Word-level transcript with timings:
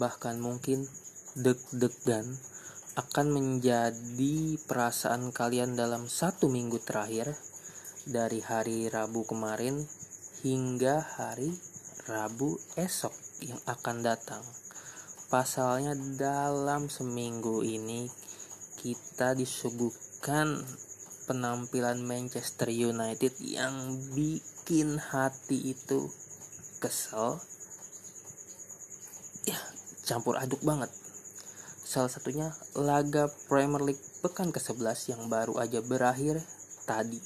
bahkan 0.00 0.40
mungkin 0.40 0.88
deg-degan 1.36 2.24
akan 2.96 3.26
menjadi 3.30 4.56
perasaan 4.64 5.28
kalian 5.30 5.76
dalam 5.76 6.08
satu 6.08 6.48
minggu 6.48 6.80
terakhir 6.80 7.36
dari 8.08 8.40
hari 8.40 8.88
Rabu 8.88 9.28
kemarin 9.28 9.84
hingga 10.40 11.04
hari 11.20 11.52
Rabu 12.08 12.56
esok 12.80 13.12
yang 13.44 13.60
akan 13.68 14.00
datang. 14.00 14.42
Pasalnya 15.30 15.94
dalam 16.18 16.90
seminggu 16.90 17.62
ini 17.62 18.10
kita 18.80 19.36
disuguhkan 19.36 20.58
penampilan 21.30 22.02
Manchester 22.02 22.72
United 22.72 23.38
yang 23.38 23.94
bikin 24.16 24.98
hati 24.98 25.76
itu 25.76 26.10
kesel 26.82 27.38
ya 29.46 29.60
campur 30.10 30.34
aduk 30.42 30.58
banget. 30.66 30.90
Salah 31.86 32.10
satunya 32.10 32.50
laga 32.74 33.30
Premier 33.46 33.78
League 33.94 34.02
pekan 34.26 34.50
ke-11 34.50 35.14
yang 35.14 35.30
baru 35.30 35.62
aja 35.62 35.78
berakhir 35.78 36.42
tadi. 36.82 37.22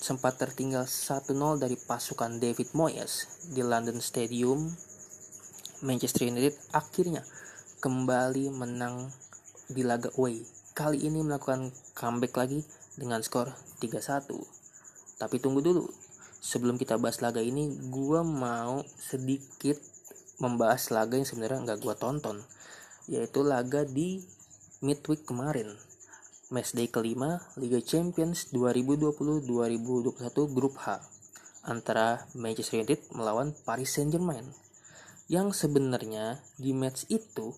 Sempat 0.00 0.40
tertinggal 0.40 0.88
1-0 0.88 1.60
dari 1.60 1.76
pasukan 1.76 2.40
David 2.40 2.72
Moyes 2.72 3.44
di 3.52 3.60
London 3.60 4.00
Stadium. 4.00 4.72
Manchester 5.84 6.24
United 6.24 6.56
akhirnya 6.72 7.20
kembali 7.84 8.48
menang 8.56 9.12
di 9.68 9.84
laga 9.84 10.08
away. 10.16 10.40
Kali 10.72 11.04
ini 11.04 11.20
melakukan 11.20 11.68
comeback 11.92 12.32
lagi 12.32 12.64
dengan 12.96 13.20
skor 13.20 13.52
3-1 13.84 14.56
tapi 15.20 15.36
tunggu 15.40 15.60
dulu. 15.60 15.84
Sebelum 16.40 16.78
kita 16.78 16.96
bahas 16.96 17.20
laga 17.20 17.42
ini 17.44 17.76
gue 17.92 18.20
mau 18.24 18.80
sedikit 18.96 19.95
membahas 20.42 20.92
laga 20.92 21.16
yang 21.16 21.28
sebenarnya 21.28 21.64
nggak 21.64 21.80
gue 21.80 21.94
tonton 21.96 22.44
yaitu 23.06 23.46
laga 23.46 23.86
di 23.86 24.20
midweek 24.82 25.24
kemarin. 25.24 25.70
Matchday 26.46 26.86
kelima 26.86 27.42
Liga 27.58 27.82
Champions 27.82 28.54
2020-2021 28.54 30.54
grup 30.54 30.78
H 30.78 31.02
antara 31.66 32.22
Manchester 32.38 32.82
United 32.82 33.10
melawan 33.14 33.50
Paris 33.66 33.98
Saint-Germain. 33.98 34.46
Yang 35.26 35.66
sebenarnya 35.66 36.38
di 36.54 36.70
match 36.70 37.10
itu 37.10 37.50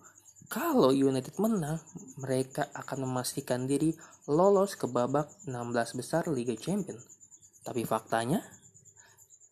kalau 0.48 0.96
United 0.96 1.36
menang 1.36 1.76
mereka 2.16 2.72
akan 2.72 3.04
memastikan 3.04 3.68
diri 3.68 3.92
lolos 4.24 4.80
ke 4.80 4.88
babak 4.88 5.28
16 5.44 6.00
besar 6.00 6.24
Liga 6.32 6.56
Champions. 6.56 7.04
Tapi 7.60 7.84
faktanya 7.84 8.40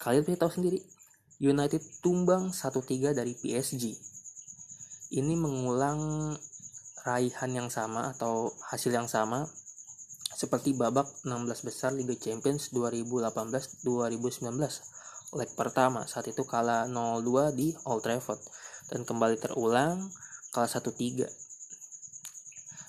kalian 0.01 0.25
bisa 0.25 0.41
tahu 0.41 0.57
sendiri 0.57 0.81
United 1.37 1.85
tumbang 2.01 2.49
1-3 2.49 3.13
dari 3.13 3.37
PSG. 3.37 3.93
Ini 5.21 5.35
mengulang 5.37 6.33
raihan 7.05 7.53
yang 7.53 7.69
sama 7.69 8.17
atau 8.17 8.57
hasil 8.73 8.91
yang 8.91 9.07
sama 9.07 9.45
seperti 10.37 10.73
babak 10.77 11.09
16 11.25 11.65
besar 11.65 11.93
Liga 11.97 12.13
Champions 12.17 12.69
2018-2019 12.73 14.45
leg 15.37 15.51
pertama 15.57 16.05
saat 16.05 16.29
itu 16.29 16.45
kalah 16.45 16.85
0-2 16.89 17.57
di 17.57 17.73
Old 17.89 18.05
Trafford 18.05 18.41
dan 18.93 19.05
kembali 19.09 19.41
terulang 19.41 20.13
kalah 20.53 20.69
1-3 20.69 21.25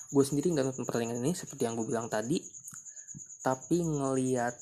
gue 0.08 0.24
sendiri 0.24 0.52
nggak 0.56 0.66
nonton 0.72 0.84
pertandingan 0.84 1.24
ini 1.24 1.36
seperti 1.36 1.68
yang 1.68 1.76
gue 1.80 1.88
bilang 1.88 2.12
tadi 2.12 2.40
tapi 3.44 3.80
ngeliat 3.80 4.56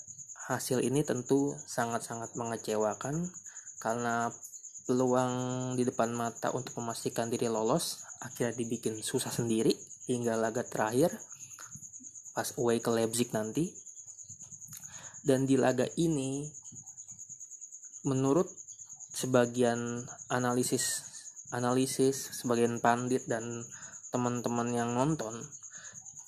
hasil 0.46 0.82
ini 0.86 1.02
tentu 1.02 1.58
sangat-sangat 1.66 2.38
mengecewakan 2.38 3.34
karena 3.82 4.32
peluang 4.86 5.34
di 5.74 5.84
depan 5.84 6.14
mata 6.14 6.54
untuk 6.54 6.78
memastikan 6.78 7.28
diri 7.28 7.50
lolos 7.50 8.06
akhirnya 8.22 8.54
dibikin 8.54 9.02
susah 9.02 9.34
sendiri 9.34 9.74
hingga 10.06 10.38
laga 10.38 10.62
terakhir 10.62 11.10
pas 12.36 12.52
away 12.60 12.84
ke 12.84 12.90
Leipzig 12.92 13.32
nanti. 13.32 13.72
Dan 15.26 15.50
di 15.50 15.58
laga 15.58 15.90
ini 15.98 16.46
menurut 18.06 18.46
sebagian 19.16 20.06
analisis 20.30 21.02
analisis 21.50 22.36
sebagian 22.38 22.78
pandit 22.78 23.26
dan 23.26 23.66
teman-teman 24.14 24.70
yang 24.70 24.94
nonton 24.94 25.34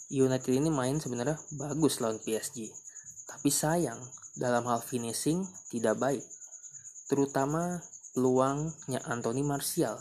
United 0.10 0.50
ini 0.50 0.72
main 0.72 0.98
sebenarnya 0.98 1.38
bagus 1.60 2.00
lawan 2.02 2.18
PSG 2.24 2.72
tapi 3.28 3.52
sayang 3.52 4.00
dalam 4.40 4.66
hal 4.66 4.80
finishing 4.82 5.44
tidak 5.70 6.00
baik 6.00 6.24
terutama 7.08 7.82
peluangnya 8.14 9.04
Anthony 9.08 9.44
Martial. 9.44 9.96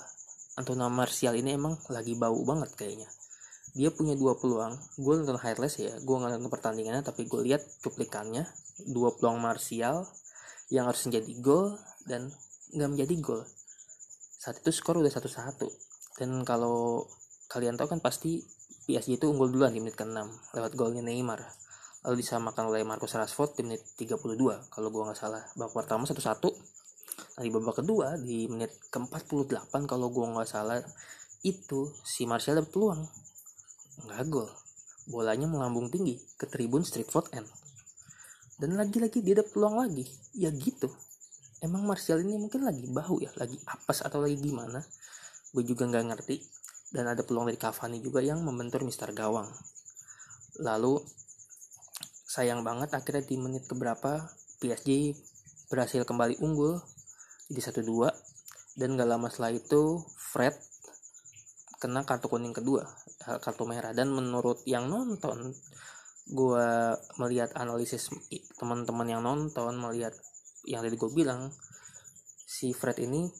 Anthony 0.58 0.86
Martial 0.90 1.34
ini 1.38 1.54
emang 1.54 1.78
lagi 1.90 2.18
bau 2.18 2.42
banget 2.42 2.74
kayaknya. 2.74 3.08
Dia 3.76 3.92
punya 3.92 4.16
dua 4.16 4.34
peluang. 4.38 4.76
Gue 4.96 5.20
nonton 5.20 5.36
highlights 5.36 5.78
ya, 5.78 5.92
gue 6.00 6.16
nggak 6.16 6.38
nonton 6.38 6.52
pertandingannya, 6.52 7.04
tapi 7.04 7.28
gue 7.28 7.44
lihat 7.44 7.62
cuplikannya. 7.84 8.48
Dua 8.88 9.12
peluang 9.14 9.40
Martial 9.40 10.04
yang 10.72 10.88
harus 10.90 11.04
menjadi 11.06 11.32
gol 11.40 11.76
dan 12.08 12.32
nggak 12.72 12.90
menjadi 12.90 13.14
gol. 13.20 13.42
Saat 14.40 14.64
itu 14.64 14.72
skor 14.72 14.98
udah 14.98 15.12
satu-satu. 15.12 15.68
Dan 16.16 16.40
kalau 16.48 17.04
kalian 17.52 17.76
tahu 17.76 17.92
kan 17.92 18.00
pasti 18.02 18.40
PSG 18.86 19.18
itu 19.18 19.26
unggul 19.26 19.50
duluan 19.50 19.74
di 19.74 19.82
menit 19.82 19.98
ke-6 19.98 20.54
lewat 20.54 20.72
golnya 20.78 21.02
Neymar 21.02 21.42
lalu 22.06 22.22
disamakan 22.22 22.70
oleh 22.70 22.86
Marcus 22.86 23.18
Rashford 23.18 23.58
di 23.58 23.62
menit 23.66 23.82
32 23.98 24.38
kalau 24.70 24.88
gue 24.94 25.02
nggak 25.02 25.18
salah 25.18 25.42
babak 25.58 25.74
pertama 25.74 26.06
satu-satu 26.06 26.54
Nah, 27.16 27.42
di 27.44 27.50
babak 27.52 27.80
kedua 27.84 28.16
di 28.20 28.48
menit 28.48 28.72
ke-48 28.92 29.72
kalau 29.88 30.08
gue 30.12 30.24
nggak 30.24 30.48
salah 30.48 30.80
itu 31.44 31.92
si 32.04 32.24
Martial 32.28 32.60
dapat 32.60 32.70
peluang. 32.72 33.02
Nggak 34.04 34.22
gol. 34.28 34.48
Bolanya 35.06 35.46
melambung 35.46 35.88
tinggi 35.92 36.18
ke 36.36 36.50
tribun 36.50 36.82
Streetford 36.82 37.32
End 37.36 37.48
dan 38.56 38.72
lagi-lagi 38.72 39.20
dia 39.20 39.36
dapat 39.36 39.52
peluang 39.52 39.76
lagi. 39.84 40.04
Ya 40.32 40.48
gitu. 40.48 40.88
Emang 41.60 41.84
Martial 41.84 42.24
ini 42.24 42.40
mungkin 42.40 42.64
lagi 42.64 42.88
bahu 42.88 43.20
ya? 43.20 43.30
Lagi 43.36 43.60
apes 43.68 44.00
atau 44.00 44.24
lagi 44.24 44.40
gimana? 44.40 44.80
Gue 45.52 45.64
juga 45.64 45.84
nggak 45.84 46.04
ngerti. 46.12 46.36
Dan 46.92 47.12
ada 47.12 47.20
peluang 47.20 47.52
dari 47.52 47.60
Cavani 47.60 48.00
juga 48.00 48.24
yang 48.24 48.40
membentur 48.40 48.80
Mister 48.80 49.12
Gawang. 49.12 49.48
Lalu 50.64 50.96
sayang 52.24 52.64
banget 52.64 52.96
akhirnya 52.96 53.24
di 53.24 53.36
menit 53.36 53.68
keberapa 53.68 54.24
PSG 54.60 55.12
berhasil 55.68 56.08
kembali 56.08 56.40
unggul 56.40 56.80
jadi 57.46 57.60
satu 57.70 57.82
dua. 57.82 58.10
Dan 58.76 59.00
gak 59.00 59.08
lama 59.08 59.32
setelah 59.32 59.56
itu 59.56 60.04
Fred 60.20 60.52
kena 61.76 62.08
kartu 62.08 62.28
kuning 62.28 62.52
kedua 62.52 62.84
eh, 63.28 63.38
kartu 63.40 63.64
merah. 63.64 63.96
Dan 63.96 64.12
menurut 64.12 64.60
yang 64.68 64.90
nonton 64.90 65.54
gue 66.26 66.68
melihat 67.22 67.54
analisis 67.54 68.10
teman-teman 68.58 69.06
yang 69.06 69.22
nonton 69.22 69.78
melihat 69.78 70.12
yang 70.66 70.82
tadi 70.82 70.98
gue 70.98 71.10
bilang 71.14 71.54
si 72.42 72.74
Fred 72.74 72.98
ini 73.00 73.30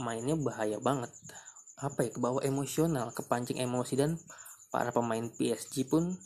mainnya 0.00 0.38
bahaya 0.38 0.80
banget. 0.80 1.10
Apa 1.82 2.08
ya 2.08 2.10
kebawa 2.14 2.40
emosional 2.46 3.12
kepancing 3.12 3.60
emosi. 3.60 4.00
Dan 4.00 4.16
para 4.72 4.94
pemain 4.94 5.28
PSG 5.28 5.84
pun 5.90 6.16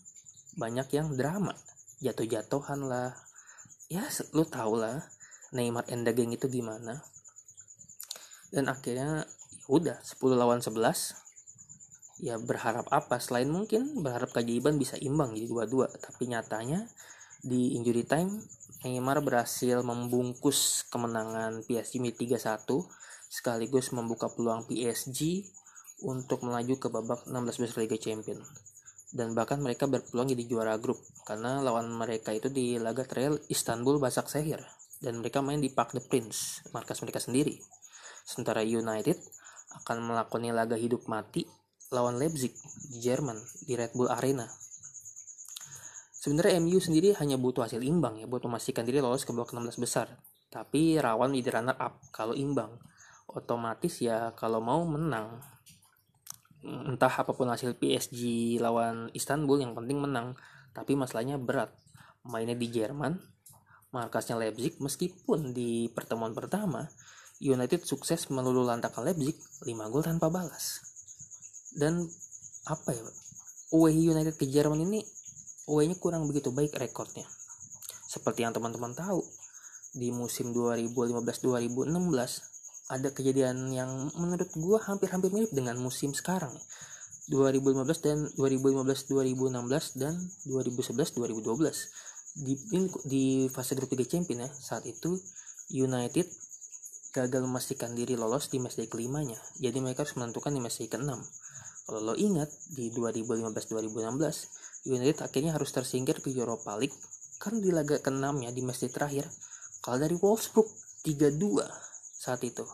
banyak 0.54 0.94
yang 0.94 1.11
drama. 1.19 1.56
Jatuh-jatuhan 2.04 2.87
lah. 2.87 3.11
Ya 3.88 4.04
lu 4.37 4.44
tau 4.44 4.76
lah 4.76 5.17
Neymar 5.54 5.88
and 5.88 6.04
the 6.04 6.12
gang 6.12 6.32
itu 6.32 6.48
gimana? 6.48 7.00
Dan 8.52 8.68
akhirnya 8.68 9.24
ya 9.24 9.66
udah 9.68 10.00
10 10.00 10.36
lawan 10.36 10.60
11 10.60 12.20
ya 12.24 12.36
berharap 12.40 12.88
apa? 12.92 13.20
Selain 13.20 13.48
mungkin 13.48 14.00
berharap 14.00 14.32
keajaiban 14.32 14.76
bisa 14.76 14.96
imbang 15.00 15.32
jadi 15.36 15.48
dua-dua. 15.48 15.88
Tapi 15.88 16.28
nyatanya 16.28 16.88
di 17.44 17.78
injury 17.78 18.02
time 18.02 18.42
Neymar 18.78 19.22
berhasil 19.26 19.82
membungkus 19.82 20.86
kemenangan 20.86 21.66
PSG 21.66 21.98
3-1 22.14 22.62
sekaligus 23.28 23.90
membuka 23.90 24.30
peluang 24.30 24.64
PSG 24.70 25.44
untuk 26.06 26.46
melaju 26.46 26.74
ke 26.78 26.88
babak 26.88 27.26
16 27.26 27.58
besar 27.58 27.82
Liga 27.82 27.98
Champions 27.98 28.46
dan 29.08 29.32
bahkan 29.32 29.56
mereka 29.58 29.88
berpeluang 29.88 30.30
jadi 30.30 30.44
juara 30.44 30.74
grup 30.76 31.00
karena 31.24 31.64
lawan 31.64 31.88
mereka 31.88 32.30
itu 32.30 32.52
di 32.52 32.76
laga 32.76 33.08
trail 33.08 33.40
Istanbul 33.48 33.96
Basaksehir 33.96 34.60
dan 34.98 35.22
mereka 35.22 35.38
main 35.38 35.62
di 35.62 35.70
Park 35.70 35.94
the 35.94 36.02
Prince, 36.02 36.66
markas 36.74 36.98
mereka 37.02 37.22
sendiri. 37.22 37.58
Sementara 38.26 38.66
United 38.66 39.16
akan 39.82 40.04
melakoni 40.04 40.50
laga 40.50 40.74
hidup 40.74 41.06
mati 41.06 41.46
lawan 41.88 42.20
Leipzig 42.20 42.52
di 42.92 42.98
Jerman 43.00 43.38
di 43.64 43.72
Red 43.78 43.96
Bull 43.96 44.10
Arena. 44.12 44.44
Sebenarnya 46.18 46.58
MU 46.60 46.82
sendiri 46.82 47.14
hanya 47.16 47.38
butuh 47.38 47.64
hasil 47.64 47.80
imbang 47.80 48.18
ya 48.18 48.26
buat 48.26 48.42
memastikan 48.42 48.82
diri 48.82 48.98
lolos 48.98 49.22
ke 49.22 49.30
babak 49.30 49.54
16 49.54 49.80
besar. 49.80 50.18
Tapi 50.50 50.98
rawan 50.98 51.30
menjadi 51.30 51.62
runner 51.62 51.78
up 51.78 52.02
kalau 52.10 52.34
imbang. 52.34 52.74
Otomatis 53.30 54.02
ya 54.02 54.34
kalau 54.34 54.58
mau 54.58 54.82
menang. 54.82 55.38
Entah 56.64 57.12
apa 57.22 57.32
pun 57.32 57.46
hasil 57.46 57.78
PSG 57.78 58.56
lawan 58.58 59.14
Istanbul 59.14 59.62
yang 59.62 59.72
penting 59.78 60.02
menang. 60.02 60.34
Tapi 60.74 60.98
masalahnya 60.98 61.38
berat. 61.38 61.70
Mainnya 62.26 62.58
di 62.58 62.66
Jerman, 62.66 63.14
markasnya 63.94 64.37
Leipzig 64.37 64.76
meskipun 64.79 65.56
di 65.56 65.88
pertemuan 65.93 66.37
pertama 66.37 66.88
United 67.38 67.87
sukses 67.87 68.26
meluluhlantakkan 68.29 69.06
Leipzig 69.06 69.38
5 69.64 69.93
gol 69.93 70.02
tanpa 70.02 70.29
balas. 70.29 70.82
Dan 71.73 72.05
apa 72.67 72.93
ya? 72.93 73.05
Away 73.73 74.00
United 74.00 74.35
ke 74.40 74.49
Jerman 74.49 74.81
ini 74.82 75.05
away-nya 75.69 75.96
kurang 76.00 76.25
begitu 76.25 76.49
baik 76.50 76.73
rekornya. 76.81 77.29
Seperti 78.08 78.40
yang 78.40 78.56
teman-teman 78.56 78.96
tahu, 78.96 79.20
di 79.93 80.08
musim 80.12 80.52
2015-2016 80.56 82.88
ada 82.88 83.08
kejadian 83.12 83.69
yang 83.69 84.08
menurut 84.17 84.49
gue 84.49 84.79
hampir-hampir 84.81 85.29
mirip 85.29 85.52
dengan 85.52 85.76
musim 85.76 86.17
sekarang 86.17 86.56
2015 87.29 87.85
dan 88.00 88.25
2015-2016 88.40 90.00
dan 90.00 90.17
2011-2012 90.49 92.07
di 92.38 92.55
di 93.05 93.50
fase 93.50 93.75
grup 93.75 93.90
Liga 93.94 94.06
Champions 94.06 94.46
ya. 94.46 94.50
Saat 94.50 94.87
itu 94.87 95.19
United 95.75 96.26
gagal 97.11 97.43
memastikan 97.43 97.99
diri 97.99 98.14
lolos 98.14 98.46
di 98.52 98.62
matchday 98.62 98.87
kelimanya. 98.87 99.38
Jadi 99.58 99.82
mereka 99.82 100.06
harus 100.06 100.14
menentukan 100.14 100.55
di 100.55 100.61
matchday 100.62 100.87
keenam. 100.87 101.19
Kalau 101.88 102.05
lo 102.05 102.14
ingat 102.14 102.52
di 102.76 102.93
2015-2016 102.93 104.93
United 104.93 105.25
akhirnya 105.25 105.56
harus 105.56 105.73
tersingkir 105.73 106.20
ke 106.20 106.29
Europa 106.31 106.76
League 106.76 106.94
kan 107.40 107.56
di 107.58 107.73
laga 107.73 107.99
keenamnya 107.99 108.52
di 108.55 108.62
matchday 108.62 108.93
terakhir. 108.93 109.26
Kalau 109.82 109.99
dari 110.05 110.14
Wolfsburg 110.14 110.69
3-2 111.06 111.64
saat 112.19 112.43
itu 112.44 112.67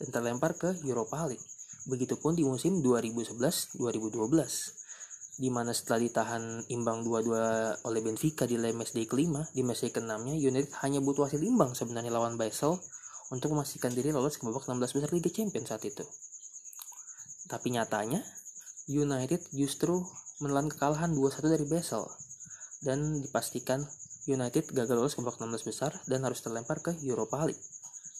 dan 0.00 0.08
terlempar 0.08 0.56
ke 0.56 0.72
Europa 0.86 1.26
League. 1.26 1.42
Begitupun 1.82 2.38
di 2.38 2.46
musim 2.46 2.78
2011-2012 2.78 3.74
di 5.32 5.48
mana 5.48 5.72
setelah 5.72 6.04
ditahan 6.04 6.68
imbang 6.68 7.00
2-2 7.08 7.88
oleh 7.88 8.00
Benfica 8.04 8.44
di 8.44 8.60
matchday 8.60 9.08
kelima, 9.08 9.40
di 9.56 9.64
matchday 9.64 9.88
keenamnya 9.88 10.36
United 10.36 10.76
hanya 10.84 11.00
butuh 11.00 11.24
hasil 11.24 11.40
imbang 11.40 11.72
sebenarnya 11.72 12.12
lawan 12.12 12.36
Basel 12.36 12.76
untuk 13.32 13.56
memastikan 13.56 13.96
diri 13.96 14.12
lolos 14.12 14.36
ke 14.36 14.44
babak 14.44 14.68
16 14.68 14.92
besar 14.92 15.08
Liga 15.08 15.32
Champions 15.32 15.72
saat 15.72 15.82
itu. 15.88 16.04
Tapi 17.48 17.72
nyatanya 17.72 18.20
United 18.92 19.40
justru 19.56 20.04
menelan 20.44 20.68
kekalahan 20.68 21.16
2-1 21.16 21.48
dari 21.48 21.64
Basel 21.64 22.04
dan 22.84 23.24
dipastikan 23.24 23.80
United 24.28 24.68
gagal 24.70 24.96
lolos 25.00 25.16
ke 25.16 25.24
babak 25.24 25.40
16 25.40 25.64
besar 25.64 25.96
dan 26.04 26.28
harus 26.28 26.44
terlempar 26.44 26.84
ke 26.84 26.92
Europa 27.08 27.40
League. 27.48 27.64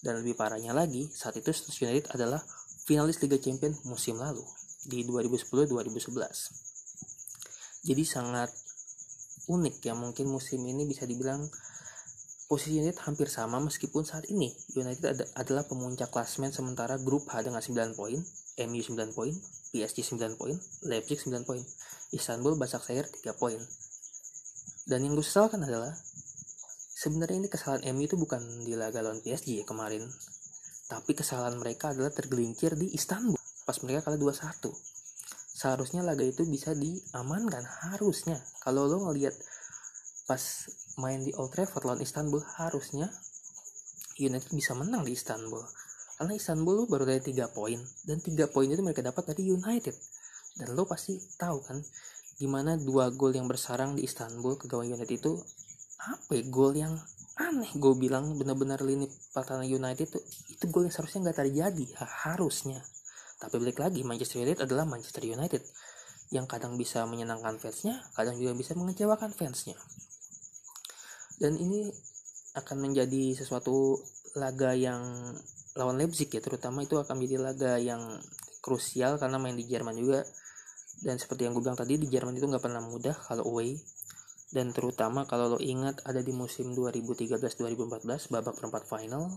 Dan 0.03 0.19
lebih 0.25 0.35
parahnya 0.35 0.75
lagi, 0.75 1.07
saat 1.13 1.39
itu 1.39 1.53
United 1.85 2.11
adalah 2.11 2.43
finalis 2.89 3.23
Liga 3.23 3.39
Champions 3.39 3.87
musim 3.87 4.19
lalu 4.19 4.43
di 4.89 5.07
2010-2011. 5.07 6.72
Jadi 7.83 8.07
sangat 8.07 8.51
unik 9.51 9.83
ya 9.83 9.95
mungkin 9.99 10.31
musim 10.31 10.63
ini 10.63 10.87
bisa 10.87 11.03
dibilang 11.03 11.51
posisi 12.47 12.79
United 12.79 13.03
hampir 13.03 13.27
sama 13.27 13.59
meskipun 13.59 14.07
saat 14.07 14.29
ini 14.31 14.55
United 14.79 15.03
ad 15.03 15.21
adalah 15.35 15.67
pemuncak 15.67 16.15
klasmen 16.15 16.55
sementara 16.55 17.01
grup 17.01 17.27
H 17.27 17.43
dengan 17.43 17.59
9 17.59 17.99
poin, 17.99 18.23
MU 18.69 18.83
9 18.87 19.17
poin, 19.17 19.35
PSG 19.73 20.15
9 20.15 20.39
poin, 20.39 20.55
Leipzig 20.85 21.27
9 21.27 21.49
poin, 21.49 21.65
Istanbul 22.13 22.55
Başakşehir 22.61 23.09
3 23.09 23.35
poin. 23.41 23.59
Dan 24.87 25.03
yang 25.03 25.17
gue 25.17 25.25
sesalkan 25.25 25.65
adalah 25.65 25.97
sebenarnya 26.93 27.41
ini 27.41 27.49
kesalahan 27.49 27.83
MU 27.97 28.05
itu 28.07 28.21
bukan 28.21 28.43
di 28.63 28.77
laga 28.77 29.01
lawan 29.01 29.25
PSG 29.25 29.59
ya 29.59 29.65
kemarin. 29.65 30.05
Tapi 30.87 31.17
kesalahan 31.17 31.57
mereka 31.57 31.97
adalah 31.97 32.13
tergelincir 32.13 32.77
di 32.77 32.93
Istanbul 32.93 33.41
pas 33.65 33.79
mereka 33.81 34.11
kalah 34.11 34.21
2-1. 34.21 35.02
Seharusnya 35.63 36.03
laga 36.03 36.27
itu 36.27 36.43
bisa 36.43 36.75
diamankan 36.75 37.63
harusnya. 37.63 38.43
Kalau 38.59 38.91
lo 38.91 39.07
ngelihat 39.07 39.31
pas 40.27 40.43
main 40.99 41.23
di 41.23 41.31
Old 41.39 41.55
Trafford 41.55 41.87
lawan 41.87 42.03
Istanbul 42.03 42.43
harusnya 42.59 43.07
United 44.19 44.51
bisa 44.51 44.75
menang 44.75 45.07
di 45.07 45.15
Istanbul. 45.15 45.63
Karena 46.19 46.35
Istanbul 46.35 46.91
baru 46.91 47.07
dari 47.07 47.23
3 47.23 47.47
poin 47.55 47.79
dan 48.03 48.19
3 48.19 48.51
poin 48.51 48.67
itu 48.67 48.83
mereka 48.83 49.07
dapat 49.07 49.23
dari 49.31 49.55
United. 49.55 49.95
Dan 50.59 50.75
lo 50.75 50.83
pasti 50.83 51.15
tahu 51.39 51.63
kan 51.63 51.79
gimana 52.43 52.75
dua 52.75 53.15
gol 53.15 53.31
yang 53.31 53.47
bersarang 53.47 53.95
di 53.95 54.03
Istanbul 54.03 54.59
ke 54.59 54.67
gawang 54.67 54.91
United 54.91 55.15
itu 55.15 55.39
apa 56.03 56.35
ya, 56.35 56.43
gol 56.51 56.75
yang 56.75 56.99
aneh 57.39 57.71
gue 57.79 57.95
bilang 57.95 58.35
benar-benar 58.35 58.83
lini 58.83 59.07
pertahanan 59.31 59.71
United 59.71 60.11
itu 60.11 60.19
itu 60.51 60.65
gol 60.75 60.91
yang 60.91 60.93
seharusnya 60.93 61.31
nggak 61.31 61.39
terjadi 61.39 61.85
harusnya 62.27 62.83
tapi 63.43 63.59
balik 63.59 63.83
lagi 63.83 64.07
Manchester 64.07 64.39
United 64.39 64.71
adalah 64.71 64.87
Manchester 64.87 65.27
United. 65.27 65.67
Yang 66.31 66.47
kadang 66.47 66.79
bisa 66.79 67.03
menyenangkan 67.11 67.59
fansnya 67.59 67.99
kadang 68.15 68.39
juga 68.39 68.55
bisa 68.55 68.79
mengecewakan 68.79 69.35
fansnya. 69.35 69.75
Dan 71.43 71.59
ini 71.59 71.91
akan 72.55 72.77
menjadi 72.79 73.35
sesuatu 73.35 73.99
laga 74.39 74.79
yang 74.79 75.03
lawan 75.75 75.99
Leipzig 75.99 76.31
ya 76.31 76.39
terutama 76.39 76.87
itu 76.87 77.03
akan 77.03 77.19
menjadi 77.19 77.37
laga 77.43 77.73
yang 77.83 78.23
krusial 78.63 79.19
karena 79.19 79.43
main 79.43 79.59
di 79.59 79.67
Jerman 79.67 79.99
juga. 79.99 80.23
Dan 81.03 81.19
seperti 81.19 81.51
yang 81.51 81.59
gue 81.59 81.67
bilang 81.67 81.75
tadi 81.75 81.99
di 81.99 82.07
Jerman 82.07 82.39
itu 82.39 82.47
nggak 82.47 82.63
pernah 82.63 82.79
mudah 82.79 83.19
kalau 83.27 83.51
away. 83.51 83.75
Dan 84.55 84.71
terutama 84.71 85.27
kalau 85.27 85.57
lo 85.57 85.59
ingat 85.59 86.05
ada 86.07 86.23
di 86.23 86.31
musim 86.31 86.77
2013-2014 86.77 88.29
babak 88.31 88.55
perempat 88.55 88.85
final 88.85 89.33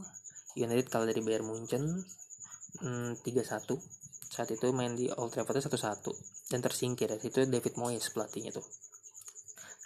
United 0.60 0.92
kalah 0.92 1.07
dari 1.07 1.24
Bayern 1.24 1.48
Munchen 1.48 2.04
hmm, 2.81 3.22
3-1 3.24 3.75
saat 4.25 4.50
itu 4.51 4.68
main 4.75 4.98
di 4.98 5.07
Old 5.16 5.31
Trafford 5.31 5.63
1-1 5.63 6.51
dan 6.51 6.60
tersingkir 6.60 7.07
ya. 7.07 7.18
itu 7.22 7.45
David 7.48 7.80
Moyes 7.80 8.12
pelatihnya 8.12 8.51
tuh 8.51 8.66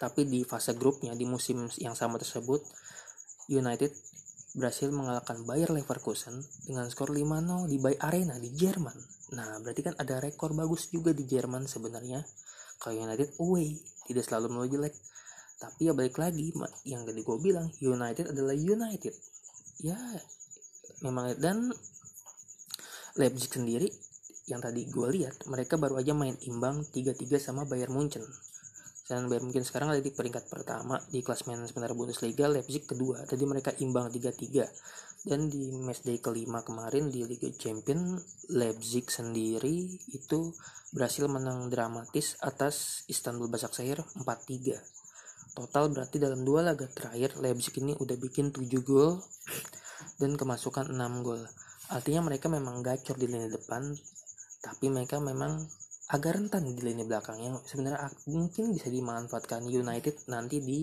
tapi 0.00 0.24
di 0.24 0.42
fase 0.48 0.72
grupnya 0.74 1.12
di 1.12 1.28
musim 1.28 1.68
yang 1.76 1.92
sama 1.92 2.16
tersebut 2.16 2.64
United 3.52 3.92
berhasil 4.54 4.90
mengalahkan 4.90 5.46
Bayer 5.46 5.70
Leverkusen 5.70 6.42
dengan 6.66 6.90
skor 6.90 7.14
5-0 7.14 7.70
di 7.70 7.78
Bay 7.78 7.94
Arena 8.02 8.34
di 8.34 8.50
Jerman. 8.50 8.98
Nah, 9.38 9.62
berarti 9.62 9.82
kan 9.86 9.94
ada 9.94 10.18
rekor 10.18 10.50
bagus 10.58 10.90
juga 10.90 11.14
di 11.14 11.22
Jerman 11.22 11.70
sebenarnya. 11.70 12.18
Kalau 12.82 12.98
United 12.98 13.38
away, 13.38 13.78
tidak 14.10 14.26
selalu 14.26 14.50
melulu 14.50 14.68
jelek. 14.80 14.94
Tapi 15.60 15.86
ya 15.86 15.92
balik 15.94 16.16
lagi, 16.18 16.50
yang 16.88 17.06
tadi 17.06 17.20
gue 17.22 17.36
bilang, 17.38 17.70
United 17.78 18.32
adalah 18.34 18.56
United. 18.56 19.14
Ya, 19.86 19.98
memang 21.04 21.36
dan 21.38 21.70
Leipzig 23.18 23.50
sendiri 23.50 23.88
yang 24.46 24.62
tadi 24.62 24.86
gue 24.86 25.08
lihat 25.10 25.46
mereka 25.46 25.78
baru 25.78 25.98
aja 25.98 26.14
main 26.14 26.34
imbang 26.46 26.86
3-3 26.90 27.38
sama 27.38 27.66
Bayern 27.66 27.94
Munchen. 27.94 28.22
Dan 29.10 29.26
Bayern 29.26 29.50
mungkin 29.50 29.66
sekarang 29.66 29.90
ada 29.90 30.02
di 30.02 30.14
peringkat 30.14 30.46
pertama 30.46 30.98
di 31.10 31.22
klasmen 31.22 31.66
sementara 31.66 31.94
Bundesliga 31.94 32.46
Leipzig 32.46 32.86
kedua. 32.86 33.26
Tadi 33.26 33.42
mereka 33.42 33.74
imbang 33.82 34.10
3-3 34.10 34.70
dan 35.20 35.52
di 35.52 35.68
matchday 35.76 36.16
kelima 36.16 36.64
kemarin 36.64 37.12
di 37.12 37.20
Liga 37.28 37.52
Champion 37.52 38.16
Leipzig 38.56 39.04
sendiri 39.12 39.84
itu 40.16 40.56
berhasil 40.96 41.28
menang 41.28 41.68
dramatis 41.68 42.40
atas 42.40 43.04
Istanbul 43.04 43.52
Başakşehir 43.52 44.00
4-3 44.24 44.80
total 45.52 45.92
berarti 45.92 46.16
dalam 46.16 46.40
dua 46.40 46.64
laga 46.64 46.88
terakhir 46.88 47.36
Leipzig 47.36 47.84
ini 47.84 47.92
udah 48.00 48.16
bikin 48.16 48.48
7 48.48 48.64
gol 48.80 49.20
dan 50.16 50.40
kemasukan 50.40 50.88
6 50.88 51.26
gol 51.26 51.44
artinya 51.90 52.30
mereka 52.30 52.46
memang 52.46 52.82
gacor 52.86 53.18
di 53.18 53.26
lini 53.26 53.50
depan 53.50 53.90
tapi 54.60 54.92
mereka 54.92 55.18
memang 55.18 55.64
agak 56.10 56.42
rentan 56.42 56.66
di 56.66 56.74
lini 56.74 57.06
belakang 57.06 57.38
yang 57.38 57.56
sebenarnya 57.62 58.10
mungkin 58.26 58.74
bisa 58.74 58.90
dimanfaatkan 58.90 59.62
United 59.62 60.26
nanti 60.26 60.58
di 60.58 60.82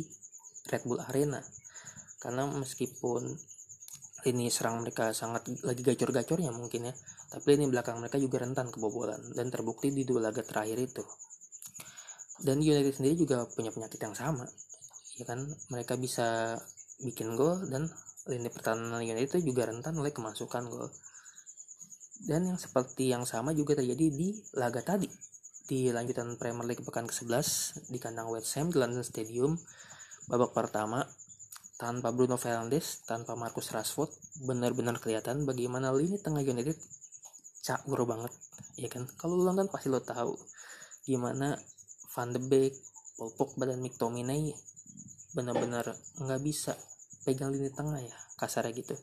Red 0.71 0.83
Bull 0.87 1.03
Arena. 1.03 1.43
Karena 2.17 2.47
meskipun 2.47 3.27
lini 4.25 4.47
serang 4.47 4.81
mereka 4.81 5.11
sangat 5.11 5.47
lagi 5.63 5.85
gacor-gacornya 5.85 6.51
mungkin 6.51 6.89
ya 6.89 6.93
tapi 7.31 7.55
lini 7.55 7.69
belakang 7.69 8.01
mereka 8.01 8.17
juga 8.19 8.43
rentan 8.43 8.67
kebobolan 8.73 9.19
dan 9.35 9.47
terbukti 9.47 9.93
di 9.93 10.07
dua 10.07 10.31
laga 10.31 10.41
terakhir 10.47 10.79
itu. 10.79 11.03
Dan 12.39 12.63
United 12.63 12.95
sendiri 12.95 13.15
juga 13.19 13.43
punya 13.51 13.75
penyakit 13.75 13.99
yang 13.99 14.15
sama 14.15 14.47
ya 15.19 15.25
kan? 15.27 15.43
Mereka 15.69 15.99
bisa 15.99 16.55
bikin 17.03 17.35
gol 17.35 17.67
dan 17.67 17.91
lini 18.27 18.51
pertahanan 18.51 18.99
United 18.99 19.39
itu 19.39 19.51
juga 19.51 19.67
rentan 19.67 19.95
oleh 19.97 20.11
kemasukan 20.11 20.67
gol. 20.67 20.91
Dan 22.27 22.49
yang 22.49 22.59
seperti 22.59 23.13
yang 23.13 23.23
sama 23.23 23.53
juga 23.53 23.77
terjadi 23.77 24.07
di 24.09 24.35
laga 24.57 24.83
tadi. 24.83 25.07
Di 25.67 25.91
lanjutan 25.91 26.39
Premier 26.39 26.63
League 26.63 26.83
pekan 26.83 27.07
ke-11 27.07 27.91
di 27.91 27.99
kandang 27.99 28.31
West 28.31 28.55
Ham 28.55 28.71
di 28.71 28.79
London 28.79 29.03
Stadium 29.03 29.59
babak 30.27 30.51
pertama 30.51 31.07
tanpa 31.77 32.09
Bruno 32.11 32.35
Fernandes, 32.35 33.05
tanpa 33.05 33.37
Marcus 33.37 33.69
Rashford 33.69 34.09
benar-benar 34.43 34.97
kelihatan 34.97 35.45
bagaimana 35.45 35.93
lini 35.93 36.17
tengah 36.19 36.41
United 36.41 36.75
caur 37.63 37.99
banget 38.07 38.33
ya 38.79 38.87
kan? 38.89 39.05
Kalau 39.19 39.37
lo 39.37 39.51
nonton 39.51 39.69
pasti 39.69 39.87
lo 39.91 40.01
tahu 40.01 40.33
gimana 41.05 41.55
Van 42.15 42.33
de 42.33 42.41
Beek, 42.41 42.73
Paul 43.15 43.31
Pogba 43.37 43.69
dan 43.69 43.79
McTominay 43.79 44.51
benar-benar 45.37 45.93
nggak 46.17 46.41
bisa 46.41 46.73
pegang 47.27 47.51
lini 47.51 47.67
tengah 47.67 47.99
ya 47.99 48.15
kasarnya 48.39 48.71
gitu. 48.71 48.95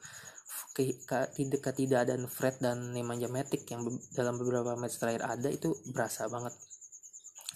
Tidak 0.74 1.60
ketidakadaan 1.60 2.24
Fred 2.24 2.58
dan 2.64 2.96
Nemanja 2.96 3.28
Matic 3.28 3.68
yang 3.68 3.84
dalam 4.16 4.40
beberapa 4.40 4.74
match 4.74 4.96
terakhir 4.96 5.28
ada 5.28 5.52
itu 5.52 5.76
berasa 5.92 6.24
banget. 6.32 6.56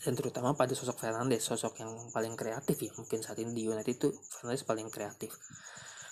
Dan 0.04 0.14
terutama 0.14 0.54
pada 0.54 0.76
sosok 0.76 1.02
Fernandes 1.02 1.42
sosok 1.42 1.80
yang 1.82 1.90
paling 2.12 2.36
kreatif 2.36 2.76
ya. 2.78 2.92
Mungkin 2.94 3.18
saat 3.24 3.40
ini 3.40 3.50
di 3.56 3.66
United 3.66 3.90
itu 3.90 4.12
Fernandes 4.12 4.62
paling 4.62 4.86
kreatif. 4.92 5.34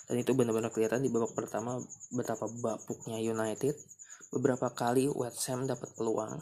Dan 0.09 0.19
itu 0.19 0.35
benar-benar 0.35 0.73
kelihatan 0.73 0.99
di 0.99 1.07
babak 1.07 1.31
pertama 1.37 1.79
betapa 2.11 2.49
bapuknya 2.49 3.21
United. 3.21 3.77
Beberapa 4.33 4.73
kali 4.75 5.07
West 5.07 5.47
Ham 5.47 5.63
dapat 5.63 5.93
peluang 5.95 6.35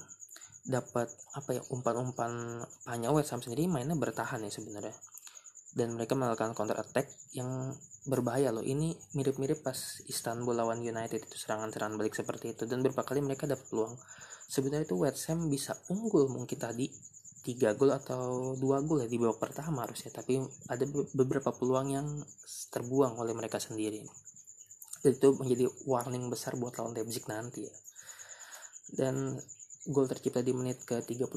dapat 0.66 1.06
apa 1.38 1.50
ya 1.54 1.62
umpan-umpan 1.70 2.58
hanya 2.90 3.14
West 3.14 3.30
Ham 3.30 3.46
sendiri 3.46 3.70
mainnya 3.70 3.94
bertahan 3.94 4.42
ya 4.42 4.50
sebenarnya 4.50 4.98
dan 5.76 5.92
mereka 5.92 6.16
melakukan 6.16 6.56
counter 6.56 6.80
attack 6.80 7.12
yang 7.36 7.76
berbahaya 8.08 8.56
loh. 8.56 8.64
Ini 8.64 8.96
mirip-mirip 9.20 9.60
pas 9.60 10.00
Istanbul 10.08 10.56
lawan 10.56 10.80
United 10.80 11.20
itu 11.20 11.36
serangan-serangan 11.36 12.00
balik 12.00 12.16
seperti 12.16 12.56
itu. 12.56 12.64
Dan 12.64 12.80
beberapa 12.80 13.04
kali 13.04 13.20
mereka 13.20 13.44
dapat 13.44 13.68
peluang. 13.68 14.00
Sebenarnya 14.48 14.88
itu 14.88 14.96
West 14.96 15.28
Ham 15.28 15.52
bisa 15.52 15.76
unggul 15.92 16.32
mungkin 16.32 16.56
tadi 16.56 16.88
tiga 17.46 17.78
gol 17.78 17.94
atau 17.94 18.56
dua 18.58 18.82
gol 18.82 19.04
ya 19.04 19.10
di 19.12 19.20
babak 19.20 19.52
pertama 19.52 19.84
harusnya. 19.84 20.16
Tapi 20.16 20.40
ada 20.72 20.86
beberapa 21.12 21.52
peluang 21.52 21.88
yang 21.92 22.08
terbuang 22.72 23.20
oleh 23.20 23.36
mereka 23.36 23.60
sendiri. 23.60 24.00
Itu 25.04 25.36
menjadi 25.36 25.68
warning 25.84 26.32
besar 26.32 26.56
buat 26.56 26.80
lawan 26.80 26.96
Leipzig 26.96 27.28
nanti 27.28 27.68
ya. 27.68 27.74
Dan 28.96 29.36
gol 29.92 30.08
tercipta 30.08 30.40
di 30.40 30.56
menit 30.56 30.88
ke 30.88 31.04
38 31.04 31.36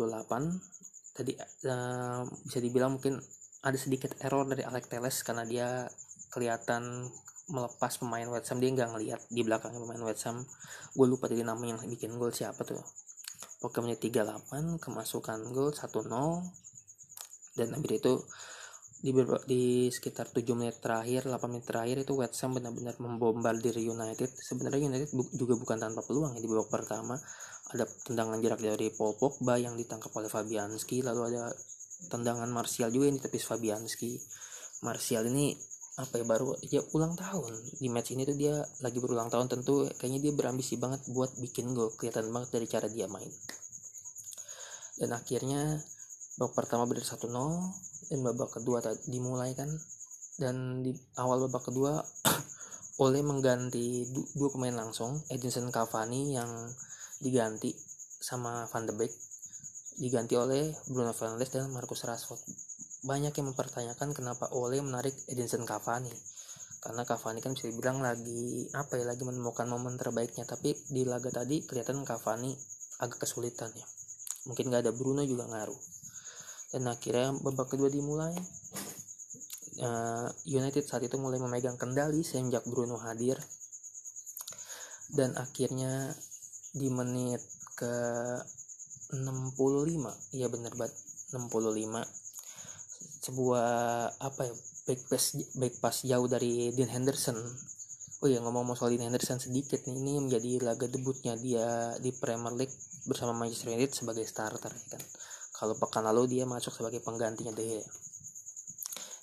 tadi 1.18 1.35
uh, 1.66 2.23
bisa 2.47 2.62
dibilang 2.62 2.95
mungkin 2.95 3.18
ada 3.62 3.78
sedikit 3.78 4.14
error 4.22 4.46
dari 4.46 4.62
Alex 4.62 4.84
Teles 4.86 5.16
karena 5.26 5.42
dia 5.42 5.68
kelihatan 6.30 7.10
melepas 7.48 7.98
pemain 7.98 8.28
West 8.28 8.52
Ham. 8.52 8.60
Dia 8.60 8.70
nggak 8.70 8.90
ngelihat 8.94 9.20
di 9.32 9.40
belakangnya 9.42 9.80
pemain 9.82 10.02
West 10.04 10.28
Ham. 10.28 10.44
Gue 10.94 11.06
lupa 11.08 11.26
tadi 11.26 11.42
namanya 11.42 11.80
yang 11.80 11.90
bikin 11.90 12.14
gol 12.20 12.30
siapa 12.30 12.62
tuh. 12.62 12.80
Pokoknya 13.58 13.98
menit 13.98 14.00
38 14.04 14.78
kemasukan 14.78 15.38
gol 15.50 15.74
1-0 15.74 16.06
dan 17.58 17.74
habis 17.74 17.90
itu 17.98 18.12
di, 18.98 19.10
di 19.50 19.62
sekitar 19.90 20.30
7 20.30 20.42
menit 20.54 20.78
terakhir 20.78 21.26
8 21.26 21.42
menit 21.50 21.66
terakhir 21.66 22.06
itu 22.06 22.14
West 22.14 22.38
Ham 22.46 22.54
benar-benar 22.54 22.94
membombardir 23.02 23.74
United. 23.74 24.30
Sebenarnya 24.30 24.86
United 24.86 25.10
bu 25.10 25.26
juga 25.34 25.58
bukan 25.58 25.82
tanpa 25.82 26.06
peluang 26.06 26.38
ya 26.38 26.40
di 26.42 26.46
babak 26.46 26.70
pertama. 26.70 27.18
Ada 27.74 27.84
tendangan 28.06 28.38
jarak 28.38 28.62
dari 28.62 28.94
Paul 28.94 29.18
Pogba 29.18 29.58
yang 29.58 29.74
ditangkap 29.74 30.14
oleh 30.14 30.30
Fabianski 30.30 31.02
lalu 31.02 31.34
ada 31.34 31.50
tendangan 32.07 32.47
Martial 32.47 32.95
juga 32.95 33.11
yang 33.11 33.19
ditepis 33.19 33.45
Fabianski. 33.50 34.14
Martial 34.87 35.26
ini 35.26 35.59
apa 35.99 36.23
ya 36.23 36.25
baru 36.25 36.55
ya 36.71 36.81
ulang 36.95 37.19
tahun. 37.19 37.50
Di 37.83 37.90
match 37.90 38.14
ini 38.14 38.23
tuh 38.23 38.38
dia 38.38 38.62
lagi 38.78 39.02
berulang 39.02 39.26
tahun 39.26 39.50
tentu 39.50 39.90
kayaknya 39.99 40.31
dia 40.31 40.33
berambisi 40.38 40.78
banget 40.78 41.02
buat 41.11 41.35
bikin 41.43 41.75
gol. 41.75 41.90
Kelihatan 41.99 42.31
banget 42.31 42.55
dari 42.55 42.67
cara 42.71 42.87
dia 42.87 43.11
main. 43.11 43.31
Dan 44.99 45.11
akhirnya 45.11 45.83
babak 46.38 46.55
pertama 46.55 46.87
berakhir 46.87 47.19
1-0 47.19 47.35
dan 48.14 48.19
babak 48.23 48.50
kedua 48.55 48.78
dimulai 49.11 49.59
kan. 49.59 49.69
Dan 50.38 50.87
di 50.87 50.95
awal 51.19 51.50
babak 51.50 51.67
kedua 51.67 51.99
oleh 53.05 53.23
mengganti 53.26 54.07
dua 54.38 54.49
pemain 54.55 54.75
langsung 54.75 55.19
Edinson 55.31 55.71
Cavani 55.75 56.35
yang 56.35 56.50
diganti 57.19 57.75
sama 58.19 58.67
Van 58.71 58.87
de 58.87 58.95
Beek 58.95 59.27
diganti 59.99 60.38
oleh 60.38 60.71
Bruno 60.87 61.11
Fernandes 61.11 61.50
dan 61.50 61.69
Marcus 61.75 62.07
Rashford. 62.07 62.38
Banyak 63.02 63.35
yang 63.35 63.50
mempertanyakan 63.50 64.14
kenapa 64.14 64.50
Ole 64.55 64.78
menarik 64.78 65.14
Edinson 65.26 65.67
Cavani. 65.67 66.11
Karena 66.78 67.02
Cavani 67.02 67.43
kan 67.43 67.59
bisa 67.59 67.67
dibilang 67.67 67.99
lagi 67.99 68.71
apa 68.71 68.95
ya 68.95 69.05
lagi 69.05 69.26
menemukan 69.26 69.67
momen 69.67 69.99
terbaiknya 69.99 70.47
tapi 70.47 70.78
di 70.95 71.02
laga 71.02 71.35
tadi 71.35 71.67
kelihatan 71.67 72.07
Cavani 72.07 72.55
agak 73.02 73.26
kesulitan 73.26 73.75
ya. 73.75 73.87
Mungkin 74.47 74.71
nggak 74.71 74.87
ada 74.87 74.93
Bruno 74.95 75.26
juga 75.26 75.50
ngaruh. 75.50 75.81
Dan 76.73 76.87
akhirnya 76.87 77.35
babak 77.43 77.75
kedua 77.75 77.90
dimulai. 77.90 78.38
Uh, 79.78 80.26
United 80.47 80.83
saat 80.87 81.07
itu 81.07 81.14
mulai 81.23 81.38
memegang 81.38 81.78
kendali 81.78 82.26
sejak 82.26 82.67
Bruno 82.67 82.99
hadir 82.99 83.38
dan 85.14 85.33
akhirnya 85.40 86.12
di 86.76 86.90
menit 86.93 87.40
ke 87.78 87.95
65 89.08 90.36
iya 90.36 90.52
bener 90.52 90.72
banget. 90.76 90.92
65 91.32 92.04
sebuah 93.28 93.68
apa 94.20 94.48
ya 94.48 94.54
back 94.88 95.00
pass 95.12 95.36
back 95.56 95.74
pass 95.84 95.96
jauh 96.04 96.28
dari 96.28 96.72
Dean 96.76 96.92
Henderson. 96.92 97.36
Oh 98.18 98.26
ya 98.26 98.42
ngomong-ngomong 98.42 98.76
soal 98.76 98.92
Dean 98.92 99.08
Henderson 99.08 99.40
sedikit 99.40 99.80
nih 99.84 99.96
ini 99.96 100.12
menjadi 100.20 100.60
laga 100.64 100.88
debutnya 100.88 101.36
dia 101.40 101.94
di 102.00 102.12
Premier 102.12 102.52
League 102.56 102.74
bersama 103.08 103.32
Manchester 103.36 103.72
United 103.72 103.92
sebagai 103.96 104.24
starter 104.28 104.72
ya 104.72 104.86
kan? 104.96 105.02
Kalau 105.56 105.74
pekan 105.76 106.04
lalu 106.04 106.38
dia 106.38 106.44
masuk 106.44 106.70
sebagai 106.70 107.00
penggantinya 107.00 107.52
De 107.52 107.64
Gea. 107.64 107.84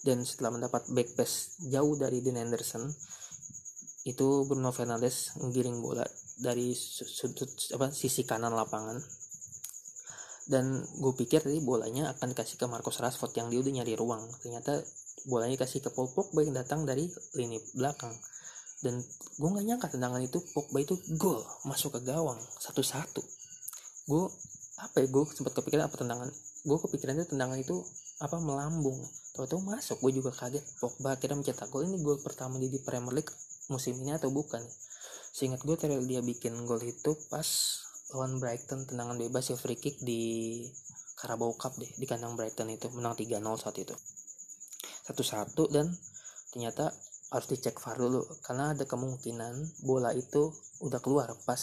Dan 0.05 0.21
setelah 0.21 0.53
mendapat 0.53 0.85
back 0.93 1.17
pass 1.17 1.57
jauh 1.65 1.97
dari 1.97 2.21
Dean 2.21 2.37
Henderson 2.37 2.85
itu 4.05 4.45
Bruno 4.45 4.69
Fernandes 4.69 5.33
menggiring 5.41 5.81
bola 5.81 6.05
dari 6.37 6.77
sudut 6.77 7.49
apa 7.73 7.89
sisi 7.89 8.21
kanan 8.21 8.53
lapangan 8.53 9.01
dan 10.45 10.85
gue 11.01 11.13
pikir 11.17 11.41
tadi 11.41 11.57
bolanya 11.57 12.13
akan 12.13 12.37
dikasih 12.37 12.61
ke 12.61 12.65
Marcus 12.69 13.01
Rashford 13.01 13.33
yang 13.33 13.49
dia 13.49 13.59
udah 13.65 13.73
nyari 13.81 13.93
ruang. 13.97 14.29
Ternyata 14.45 14.77
bolanya 15.25 15.57
dikasih 15.57 15.81
ke 15.81 15.89
Paul 15.89 16.13
Pogba 16.13 16.45
yang 16.45 16.53
datang 16.53 16.85
dari 16.85 17.09
lini 17.33 17.57
belakang. 17.73 18.13
Dan 18.85 19.01
gue 19.41 19.49
nggak 19.49 19.65
nyangka 19.65 19.87
tendangan 19.97 20.21
itu 20.21 20.37
Pogba 20.53 20.85
itu 20.85 21.01
gol 21.17 21.41
masuk 21.65 21.97
ke 21.97 22.05
gawang 22.05 22.37
satu-satu. 22.61 23.25
Gue 24.05 24.29
apa 24.77 25.01
ya 25.01 25.07
gue 25.09 25.23
sempat 25.33 25.57
kepikiran 25.57 25.89
apa 25.89 25.95
tendangan 25.97 26.29
gue 26.65 26.77
kepikiran 26.77 27.15
itu 27.17 27.27
tendangan 27.33 27.57
itu 27.57 27.81
apa 28.21 28.37
melambung. 28.37 29.01
Tahu-tahu 29.33 29.65
masuk 29.65 29.97
gue 29.97 30.21
juga 30.21 30.29
kaget. 30.29 30.61
Pogba 30.77 31.17
akhirnya 31.17 31.41
mencetak 31.41 31.73
gol. 31.73 31.89
Ini 31.89 31.97
gol 32.05 32.21
pertama 32.21 32.61
di, 32.61 32.69
di 32.69 32.77
Premier 32.85 33.17
League 33.17 33.33
musim 33.73 33.97
ini 33.97 34.13
atau 34.13 34.29
bukan? 34.29 34.61
Seingat 35.33 35.65
gue 35.65 35.73
terakhir 35.73 36.05
dia 36.05 36.21
bikin 36.21 36.53
gol 36.69 36.79
itu 36.85 37.17
pas 37.33 37.81
lawan 38.15 38.39
Brighton 38.39 38.88
tendangan 38.88 39.19
bebas 39.19 39.51
ya 39.51 39.60
free 39.60 39.75
kick 39.75 40.00
di 40.00 40.63
Carabao 41.19 41.51
Cup 41.60 41.75
deh 41.75 41.91
di 42.00 42.07
kandang 42.07 42.39
Brighton 42.39 42.72
itu 42.72 42.88
menang 42.95 43.12
3-0 43.12 43.43
saat 43.60 43.75
itu. 43.75 43.91
Satu-satu 45.03 45.67
dan 45.67 45.91
ternyata 46.55 46.95
harus 47.36 47.51
dicek 47.51 47.75
VAR 47.75 48.00
dulu 48.00 48.24
karena 48.39 48.72
ada 48.72 48.88
kemungkinan 48.88 49.84
bola 49.84 50.15
itu 50.15 50.55
udah 50.79 51.03
keluar 51.03 51.27
pas 51.43 51.60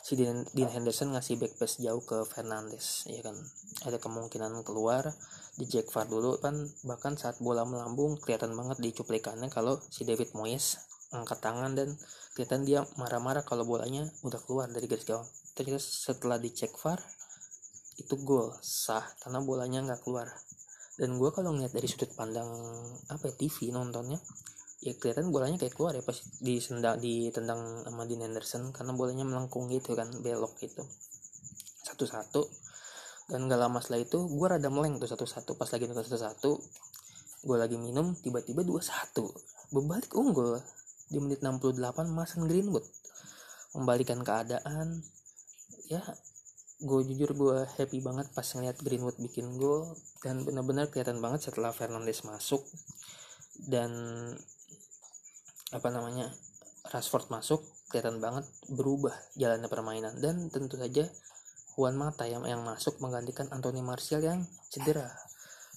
si 0.00 0.16
Dean, 0.16 0.48
Dean 0.56 0.72
Henderson 0.72 1.12
ngasih 1.12 1.36
back 1.36 1.60
pass 1.60 1.76
jauh 1.76 2.00
ke 2.00 2.24
Fernandes 2.24 3.04
ya 3.04 3.20
kan? 3.20 3.36
Ada 3.84 4.00
kemungkinan 4.00 4.64
keluar 4.64 5.12
dicek 5.60 5.92
VAR 5.92 6.08
dulu 6.08 6.40
kan 6.40 6.56
bahkan 6.88 7.20
saat 7.20 7.36
bola 7.44 7.68
melambung 7.68 8.16
kelihatan 8.16 8.56
banget 8.56 8.80
di 8.80 8.96
cuplikannya 8.96 9.52
kalau 9.52 9.76
si 9.92 10.08
David 10.08 10.32
Moyes 10.32 10.80
angkat 11.12 11.44
tangan 11.44 11.76
dan 11.76 11.92
kelihatan 12.32 12.64
dia 12.64 12.80
marah-marah 12.96 13.44
kalau 13.44 13.68
bolanya 13.68 14.08
udah 14.24 14.40
keluar 14.40 14.72
dari 14.72 14.88
garis 14.88 15.04
gawang 15.04 15.28
ternyata 15.52 15.80
setelah 15.82 16.40
dicek 16.40 16.72
VAR 16.80 17.00
itu 18.00 18.14
gol. 18.24 18.56
Sah 18.60 19.04
karena 19.20 19.40
bolanya 19.44 19.84
nggak 19.84 20.00
keluar. 20.04 20.28
Dan 20.96 21.16
gue 21.16 21.30
kalau 21.32 21.56
ngeliat 21.56 21.72
dari 21.72 21.88
sudut 21.88 22.12
pandang 22.12 22.48
apa 23.08 23.32
ya, 23.32 23.34
TV 23.36 23.72
nontonnya 23.72 24.20
ya 24.82 24.98
kelihatan 24.98 25.30
bolanya 25.30 25.62
kayak 25.62 25.78
keluar 25.78 25.94
ya 25.94 26.02
pas 26.02 26.18
di 26.42 26.58
sendang 26.58 26.98
ditendang 26.98 27.86
sama 27.86 28.02
Dean 28.02 28.26
Henderson 28.26 28.74
karena 28.74 28.90
bolanya 28.98 29.22
melengkung 29.22 29.70
gitu 29.70 29.94
kan 29.94 30.10
belok 30.20 30.58
gitu. 30.58 30.82
Satu-satu. 31.86 32.42
Dan 33.30 33.46
gak 33.46 33.62
lama 33.62 33.78
setelah 33.78 34.02
itu 34.02 34.18
gue 34.26 34.46
rada 34.50 34.68
meleng 34.68 34.98
tuh 34.98 35.08
satu-satu. 35.08 35.54
Pas 35.54 35.70
lagi 35.70 35.86
nonton 35.86 36.04
satu-satu 36.04 36.52
gue 37.42 37.56
lagi 37.58 37.74
minum 37.74 38.14
tiba-tiba 38.14 38.62
dua 38.62 38.82
satu 38.82 39.30
berbalik 39.70 40.12
unggul. 40.18 40.58
Di 41.12 41.20
menit 41.20 41.44
68 41.44 42.08
Mason 42.08 42.48
Greenwood 42.48 42.84
membalikan 43.76 44.20
keadaan 44.20 45.00
ya 45.92 46.00
gue 46.82 47.00
jujur 47.12 47.30
gue 47.36 47.58
happy 47.78 48.02
banget 48.02 48.26
pas 48.32 48.42
ngeliat 48.42 48.80
Greenwood 48.80 49.20
bikin 49.20 49.60
gol 49.60 49.92
dan 50.24 50.42
benar-benar 50.42 50.88
kelihatan 50.90 51.20
banget 51.20 51.52
setelah 51.52 51.70
Fernandes 51.70 52.24
masuk 52.26 52.64
dan 53.68 53.92
apa 55.70 55.88
namanya 55.92 56.32
Rashford 56.90 57.30
masuk 57.30 57.62
kelihatan 57.92 58.18
banget 58.18 58.48
berubah 58.72 59.12
jalannya 59.38 59.68
permainan 59.70 60.16
dan 60.18 60.48
tentu 60.48 60.80
saja 60.80 61.06
Juan 61.76 61.96
Mata 61.96 62.28
yang 62.28 62.44
yang 62.44 62.60
masuk 62.64 63.00
menggantikan 63.00 63.48
Anthony 63.48 63.80
Martial 63.80 64.20
yang 64.20 64.44
cedera. 64.68 65.08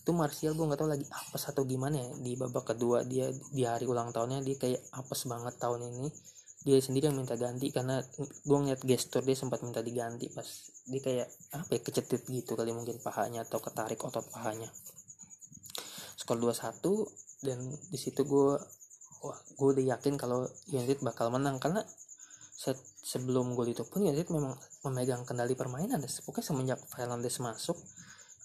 Itu 0.01 0.11
Martial 0.11 0.51
gue 0.57 0.65
nggak 0.67 0.79
tahu 0.79 0.91
lagi 0.91 1.05
apes 1.07 1.43
atau 1.47 1.63
gimana 1.63 2.01
ya 2.01 2.09
di 2.19 2.35
babak 2.35 2.75
kedua 2.75 3.07
dia 3.07 3.31
di 3.31 3.63
hari 3.63 3.87
ulang 3.87 4.11
tahunnya 4.11 4.43
dia 4.43 4.55
kayak 4.59 4.81
apes 4.91 5.23
banget 5.27 5.55
tahun 5.55 5.87
ini 5.87 6.07
dia 6.65 6.81
sendiri 6.81 7.13
yang 7.13 7.21
minta 7.21 7.37
ganti 7.37 7.69
karena 7.69 8.01
gue 8.17 8.57
ngeliat 8.57 8.81
gestur 8.81 9.21
dia 9.21 9.37
sempat 9.37 9.61
minta 9.61 9.85
diganti 9.85 10.33
pas 10.33 10.49
dia 10.89 10.97
kayak 10.97 11.29
apa 11.53 11.69
ya 11.77 11.79
kecetit 11.85 12.25
gitu 12.25 12.57
kali 12.57 12.73
mungkin 12.73 12.97
pahanya 13.05 13.45
atau 13.45 13.61
ketarik 13.61 14.01
otot 14.01 14.25
pahanya. 14.33 14.65
Skor 16.17 16.41
2-1 16.41 16.81
dan 17.45 17.61
di 17.69 17.97
situ 18.01 18.25
gue 18.25 18.57
wah 19.21 19.37
gue 19.37 19.67
udah 19.77 19.85
yakin 19.93 20.17
kalau 20.17 20.49
United 20.73 21.05
bakal 21.05 21.29
menang 21.29 21.61
karena 21.61 21.85
set, 22.57 22.81
sebelum 23.05 23.53
gol 23.53 23.69
itu 23.69 23.85
pun 23.85 24.01
United 24.01 24.33
memang 24.33 24.57
memegang 24.89 25.21
kendali 25.21 25.53
permainan 25.53 26.01
dan 26.01 26.09
pokoknya 26.09 26.49
semenjak 26.49 26.79
Fernandes 26.89 27.37
masuk 27.45 27.77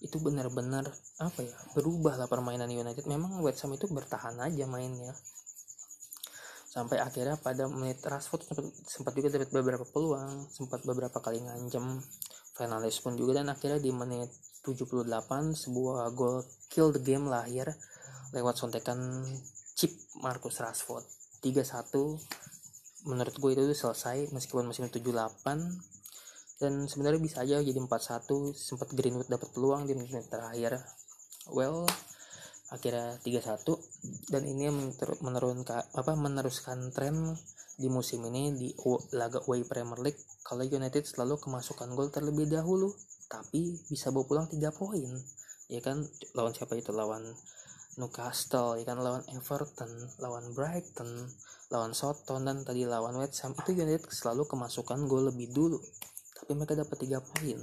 itu 0.04 0.20
benar-benar 0.20 0.84
apa 1.24 1.40
ya 1.40 1.56
berubah 1.72 2.20
lah 2.20 2.28
permainan 2.28 2.68
United. 2.68 3.08
Memang 3.08 3.40
West 3.40 3.64
Ham 3.64 3.72
itu 3.72 3.88
bertahan 3.88 4.36
aja 4.44 4.68
mainnya 4.68 5.16
sampai 6.70 7.02
akhirnya 7.02 7.34
pada 7.34 7.66
menit 7.66 7.98
Rashford 7.98 8.46
sempat, 8.86 9.12
juga 9.18 9.28
dapat 9.34 9.50
beberapa 9.50 9.82
peluang 9.90 10.46
sempat 10.54 10.86
beberapa 10.86 11.18
kali 11.18 11.42
ngancem. 11.42 11.98
Fernandes 12.54 13.02
pun 13.02 13.18
juga 13.18 13.42
dan 13.42 13.50
akhirnya 13.50 13.82
di 13.82 13.90
menit 13.90 14.30
78 14.62 15.08
sebuah 15.56 16.14
gol 16.14 16.46
kill 16.70 16.94
the 16.94 17.02
game 17.02 17.26
lahir 17.26 17.74
lewat 18.30 18.54
sontekan 18.54 19.26
chip 19.74 19.90
Marcus 20.22 20.62
Rashford. 20.62 21.02
3-1 21.42 23.08
menurut 23.08 23.34
gue 23.34 23.50
itu 23.56 23.64
selesai 23.72 24.28
meskipun 24.30 24.68
masih 24.68 24.86
78 24.92 25.40
dan 26.60 26.84
sebenarnya 26.84 27.16
bisa 27.16 27.40
aja 27.40 27.64
jadi 27.64 27.80
4-1 27.80 28.52
sempat 28.52 28.92
Greenwood 28.92 29.32
dapat 29.32 29.48
peluang 29.56 29.88
di 29.88 29.96
menit 29.96 30.28
terakhir. 30.28 30.84
Well 31.48 31.88
akhirnya 32.70 33.18
3-1 33.22 34.30
dan 34.30 34.42
ini 34.46 34.70
menurunkan 35.20 35.90
apa 35.94 36.12
meneruskan 36.14 36.94
tren 36.94 37.34
di 37.74 37.88
musim 37.90 38.22
ini 38.30 38.54
di 38.54 38.68
laga 39.14 39.42
away 39.46 39.66
Premier 39.66 39.98
League. 39.98 40.20
Kalau 40.46 40.62
United 40.62 41.02
selalu 41.02 41.42
kemasukan 41.42 41.90
gol 41.98 42.14
terlebih 42.14 42.46
dahulu 42.46 42.94
tapi 43.26 43.78
bisa 43.90 44.14
bawa 44.14 44.24
pulang 44.26 44.46
3 44.46 44.70
poin. 44.70 45.10
Ya 45.70 45.80
kan 45.82 46.02
lawan 46.34 46.54
siapa 46.54 46.78
itu? 46.78 46.90
Lawan 46.94 47.22
Newcastle 47.98 48.78
ya 48.78 48.84
kan? 48.86 49.02
Lawan 49.02 49.22
Everton 49.34 49.90
lawan 50.22 50.54
Brighton 50.54 51.10
lawan 51.70 51.94
Soton 51.94 52.42
dan 52.46 52.66
tadi 52.66 52.82
lawan 52.86 53.14
West 53.18 53.42
Ham. 53.42 53.54
Itu 53.54 53.74
United 53.74 54.06
selalu 54.10 54.46
kemasukan 54.46 55.06
gol 55.10 55.30
lebih 55.30 55.50
dulu 55.50 55.78
tapi 56.50 56.56
mereka 56.56 56.74
dapat 56.82 56.98
3 56.98 57.20
poin 57.22 57.58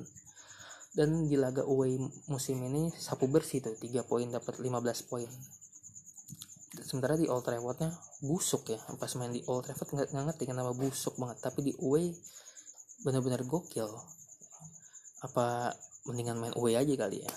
dan 0.98 1.30
di 1.30 1.38
laga 1.38 1.62
away 1.62 2.02
musim 2.26 2.58
ini 2.66 2.90
sapu 2.98 3.30
bersih 3.30 3.62
tuh 3.62 3.78
3 3.78 4.02
poin 4.02 4.26
dapat 4.26 4.58
15 4.58 4.82
poin. 5.06 5.30
Sementara 6.82 7.14
di 7.14 7.30
Old 7.30 7.46
Traffordnya 7.46 7.94
busuk 8.26 8.74
ya. 8.74 8.82
Pas 8.98 9.14
main 9.14 9.30
di 9.30 9.46
Old 9.46 9.70
Trafford 9.70 9.94
nggak 9.94 10.10
ngerti 10.10 10.50
kenapa 10.50 10.74
busuk 10.74 11.14
banget. 11.22 11.38
Tapi 11.46 11.70
di 11.70 11.74
away 11.86 12.10
benar-benar 13.06 13.46
gokil. 13.46 13.86
Apa 15.22 15.70
mendingan 16.10 16.42
main 16.42 16.56
away 16.58 16.80
aja 16.80 16.94
kali 16.96 17.20
ya 17.22 17.32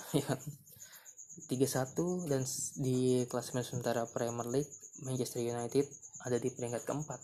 3-1 1.51 1.51
ya 1.51 1.85
dan 2.31 2.41
di 2.79 3.27
klasemen 3.27 3.67
sementara 3.67 4.07
Premier 4.07 4.47
League 4.47 4.71
Manchester 5.03 5.43
United 5.43 5.83
ada 6.23 6.39
di 6.39 6.49
peringkat 6.55 6.87
keempat 6.87 7.19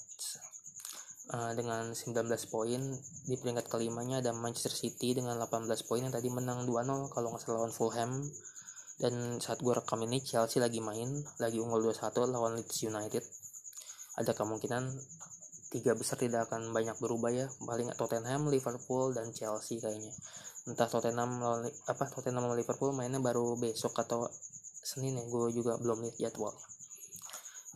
uh, 1.34 1.52
dengan 1.56 1.92
19 1.92 2.24
poin 2.48 2.82
di 3.28 3.36
peringkat 3.36 3.68
kelimanya 3.68 4.24
ada 4.24 4.32
Manchester 4.32 4.72
City 4.72 5.12
dengan 5.12 5.36
18 5.40 5.68
poin 5.88 6.04
yang 6.04 6.14
tadi 6.14 6.32
menang 6.32 6.64
2-0 6.64 7.12
kalau 7.12 7.28
nggak 7.34 7.42
salah 7.44 7.64
lawan 7.64 7.74
Fulham. 7.74 8.12
Dan 8.98 9.38
saat 9.38 9.62
gue 9.62 9.70
rekam 9.70 10.02
ini 10.10 10.26
Chelsea 10.26 10.58
lagi 10.58 10.82
main 10.82 11.22
lagi 11.38 11.62
unggul 11.62 11.86
2-1 11.94 12.34
lawan 12.34 12.58
Leeds 12.58 12.82
United. 12.82 13.24
Ada 14.18 14.34
kemungkinan 14.34 14.90
tiga 15.70 15.94
besar 15.94 16.18
tidak 16.18 16.50
akan 16.50 16.74
banyak 16.74 16.98
berubah 16.98 17.30
ya. 17.30 17.46
Paling 17.62 17.94
Tottenham, 17.94 18.50
Liverpool 18.50 19.14
dan 19.14 19.30
Chelsea 19.36 19.78
kayaknya. 19.78 20.10
Entah 20.66 20.90
Tottenham 20.90 21.38
lawan 21.38 21.70
apa 21.86 22.04
Tottenham 22.10 22.50
lawan 22.50 22.58
Liverpool 22.58 22.90
mainnya 22.98 23.22
baru 23.22 23.54
besok 23.60 24.02
atau 24.02 24.26
Senin 24.82 25.20
ya 25.20 25.24
gue 25.30 25.52
juga 25.54 25.78
belum 25.78 26.02
lihat 26.08 26.18
jadwalnya 26.18 26.77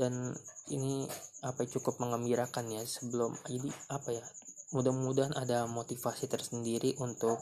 dan 0.01 0.33
ini 0.73 1.05
apa 1.45 1.61
cukup 1.69 2.01
mengembirakan 2.01 2.73
ya 2.73 2.81
sebelum 2.81 3.37
jadi 3.45 3.69
apa 3.93 4.17
ya 4.17 4.25
mudah-mudahan 4.73 5.37
ada 5.37 5.69
motivasi 5.69 6.25
tersendiri 6.25 6.97
untuk 6.97 7.37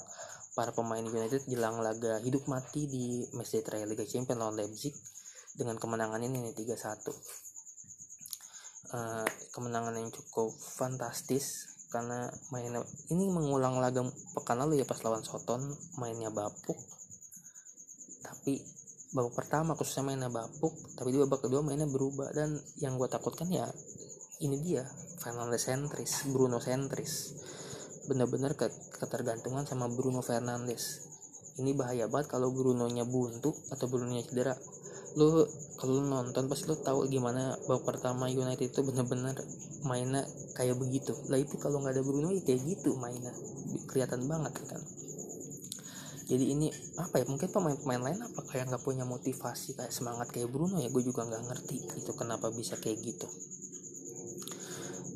para 0.51 0.75
pemain 0.75 1.05
United 1.05 1.47
jelang 1.47 1.79
laga 1.79 2.19
hidup 2.19 2.43
mati 2.51 2.91
di 2.91 3.23
match 3.39 3.55
day 3.55 3.63
Liga 3.87 4.03
Champions 4.03 4.39
lawan 4.43 4.59
Leipzig 4.59 4.91
dengan 5.55 5.79
kemenangan 5.79 6.19
ini 6.19 6.51
nih 6.51 6.53
3-1 6.75 7.39
uh, 8.93 9.27
kemenangan 9.55 9.95
yang 9.95 10.09
cukup 10.11 10.51
fantastis 10.53 11.69
karena 11.89 12.29
mainnya 12.53 12.85
ini 13.09 13.33
mengulang 13.33 13.81
laga 13.81 14.05
pekan 14.37 14.61
lalu 14.61 14.81
ya 14.81 14.85
pas 14.85 15.01
lawan 15.01 15.25
Soton 15.25 15.73
mainnya 15.97 16.29
bapuk. 16.29 16.77
Tapi 18.21 18.61
babak 19.09 19.33
pertama 19.41 19.73
khususnya 19.73 20.05
mainnya 20.05 20.29
bapuk 20.29 20.73
tapi 20.93 21.09
di 21.09 21.19
babak 21.21 21.49
kedua 21.49 21.65
mainnya 21.65 21.89
berubah. 21.89 22.29
Dan 22.33 22.57
yang 22.81 22.95
gue 22.95 23.09
takutkan 23.09 23.49
ya 23.49 23.65
ini 24.39 24.55
dia 24.63 24.87
Fernandes 25.19 25.67
sentris 25.67 26.23
Bruno 26.31 26.63
sentris 26.63 27.35
bener-bener 28.07 28.57
ketergantungan 28.97 29.69
sama 29.69 29.85
Bruno 29.91 30.25
Fernandes. 30.25 31.05
Ini 31.59 31.75
bahaya 31.75 32.07
banget 32.07 32.33
kalau 32.33 32.49
Bruno 32.55 32.87
nya 32.87 33.03
buntu 33.03 33.51
atau 33.69 33.85
Bruno 33.85 34.09
nya 34.15 34.23
cedera. 34.25 34.55
Lu 35.17 35.45
kalau 35.77 35.99
lu 35.99 36.03
nonton 36.07 36.49
pasti 36.49 36.69
lu 36.69 36.77
tahu 36.79 37.05
gimana 37.09 37.53
babak 37.69 37.85
pertama 37.85 38.31
United 38.31 38.71
itu 38.71 38.81
bener-bener 38.81 39.35
mainnya 39.85 40.25
kayak 40.57 40.79
begitu. 40.79 41.13
Lah 41.27 41.37
itu 41.37 41.59
kalau 41.61 41.83
nggak 41.83 41.99
ada 41.99 42.03
Bruno 42.05 42.33
ya 42.33 42.41
kayak 42.41 42.61
gitu 42.65 42.95
mainnya. 42.97 43.35
Kelihatan 43.91 44.25
banget 44.25 44.57
kan 44.65 44.81
jadi 46.29 46.45
ini 46.45 46.69
apa 47.01 47.17
ya 47.17 47.25
mungkin 47.25 47.49
pemain-pemain 47.49 48.05
lain 48.05 48.21
apa 48.21 48.45
kayak 48.45 48.69
nggak 48.69 48.85
punya 48.85 49.01
motivasi 49.01 49.73
kayak 49.73 49.89
semangat 49.89 50.29
kayak 50.29 50.53
Bruno 50.53 50.77
ya? 50.77 50.93
Gue 50.93 51.01
juga 51.01 51.25
nggak 51.25 51.43
ngerti 51.49 51.77
itu 51.97 52.11
kenapa 52.13 52.53
bisa 52.53 52.77
kayak 52.77 53.01
gitu. 53.01 53.25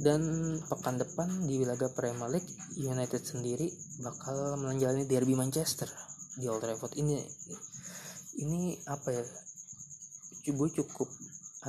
Dan 0.02 0.22
pekan 0.66 0.98
depan 0.98 1.46
di 1.46 1.62
laga 1.62 1.94
Premier 1.94 2.34
League 2.34 2.50
United 2.82 3.22
sendiri 3.22 3.70
bakal 4.02 4.58
menjalani 4.58 5.06
derby 5.06 5.38
Manchester 5.38 5.86
di 6.34 6.50
Old 6.50 6.66
Trafford. 6.66 6.98
Ini 6.98 7.22
ini 8.42 8.74
apa 8.90 9.14
ya 9.14 9.22
gue 10.50 10.70
cukup 10.82 11.08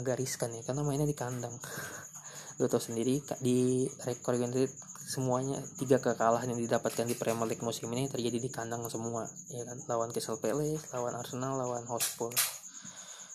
agak 0.01 0.25
riskan 0.25 0.57
ya 0.57 0.65
karena 0.65 0.81
mainnya 0.89 1.05
di 1.05 1.13
kandang. 1.13 1.53
Lo 2.65 2.65
tau 2.73 2.81
sendiri 2.81 3.21
di 3.45 3.85
rekor 4.09 4.41
United 4.41 4.94
semuanya 5.05 5.61
tiga 5.77 6.01
kekalahan 6.01 6.49
yang 6.57 6.65
didapatkan 6.65 7.05
di 7.05 7.13
Premier 7.13 7.45
League 7.45 7.61
musim 7.61 7.93
ini 7.93 8.09
terjadi 8.09 8.41
di 8.41 8.49
kandang 8.49 8.89
semua 8.89 9.29
ya 9.53 9.61
kan? 9.69 9.77
Lawan 9.85 10.09
Crystal 10.09 10.41
Palace 10.41 10.89
lawan 10.97 11.13
Arsenal 11.13 11.61
lawan 11.61 11.85
Hotspur. 11.85 12.33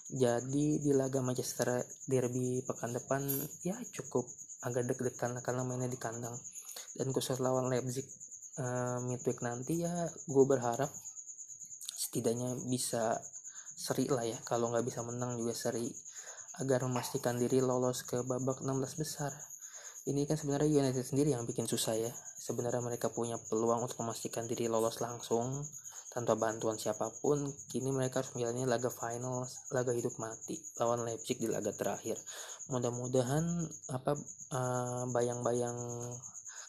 Jadi 0.09 0.81
di 0.81 0.91
laga 0.97 1.21
Manchester 1.21 1.85
Derby 2.09 2.65
pekan 2.65 2.97
depan 2.97 3.21
ya 3.61 3.77
cukup 3.93 4.25
agak 4.65 4.89
deg-degan 4.89 5.37
karena 5.45 5.61
mainnya 5.61 5.85
di 5.85 6.01
kandang. 6.01 6.33
Dan 6.97 7.13
khusus 7.13 7.37
lawan 7.37 7.69
Leipzig 7.69 8.09
uh, 8.57 8.97
midweek 9.05 9.45
nanti 9.45 9.85
ya 9.85 10.09
gue 10.25 10.45
berharap 10.49 10.89
setidaknya 11.93 12.57
bisa 12.65 13.21
seri 13.77 14.09
lah 14.09 14.25
ya. 14.25 14.41
Kalau 14.41 14.73
nggak 14.73 14.89
bisa 14.89 15.05
menang 15.05 15.37
juga 15.37 15.53
seri 15.53 15.85
agar 16.57 16.81
memastikan 16.89 17.37
diri 17.37 17.61
lolos 17.61 18.01
ke 18.01 18.25
babak 18.25 18.65
16 18.65 18.97
besar 18.97 19.29
ini 20.09 20.25
kan 20.25 20.41
sebenarnya 20.41 20.81
United 20.81 21.05
sendiri 21.05 21.37
yang 21.37 21.45
bikin 21.45 21.69
susah 21.69 21.93
ya. 21.93 22.09
Sebenarnya 22.41 22.81
mereka 22.81 23.13
punya 23.13 23.37
peluang 23.37 23.85
untuk 23.85 24.01
memastikan 24.01 24.49
diri 24.49 24.65
lolos 24.65 24.97
langsung 25.05 25.61
tanpa 26.09 26.33
bantuan 26.33 26.81
siapa 26.81 27.13
pun. 27.21 27.45
Kini 27.69 27.93
mereka 27.93 28.25
harus 28.25 28.33
menjalani 28.33 28.65
laga 28.65 28.89
final 28.89 29.45
laga 29.69 29.93
hidup 29.93 30.17
mati 30.17 30.57
lawan 30.81 31.05
Leipzig 31.05 31.37
di 31.37 31.45
laga 31.45 31.69
terakhir. 31.69 32.17
Mudah-mudahan 32.73 33.45
apa 33.93 34.17
uh, 34.49 35.05
bayang-bayang 35.13 35.77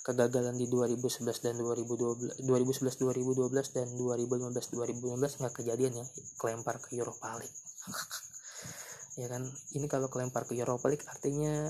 kegagalan 0.04 0.56
di 0.56 0.68
2011 0.68 1.44
dan 1.44 1.54
2012 1.60 2.44
2011 2.44 2.44
2012 2.44 3.76
dan 3.76 3.86
2015 4.00 4.52
2015 4.52 5.40
nggak 5.40 5.54
kejadian 5.60 5.92
ya 5.96 6.06
kelempar 6.36 6.76
ke 6.76 6.92
Europa 7.00 7.40
League. 7.40 7.56
Ya 9.18 9.26
kan? 9.26 9.42
Ini 9.76 9.84
kalau 9.90 10.08
kelempar 10.08 10.48
ke 10.48 10.54
Europa 10.56 10.86
League 10.88 11.04
artinya 11.04 11.68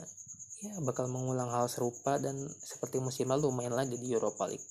ya 0.60 0.76
bakal 0.84 1.08
mengulang 1.08 1.48
hal 1.48 1.72
serupa 1.72 2.20
dan 2.20 2.36
seperti 2.60 3.00
musim 3.00 3.32
lalu 3.32 3.48
main 3.48 3.72
lagi 3.72 3.96
di 3.96 4.12
Europa 4.12 4.44
League. 4.44 4.68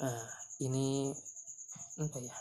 Nah, 0.00 0.20
ini 0.64 1.12
apa 2.00 2.18
ya? 2.18 2.36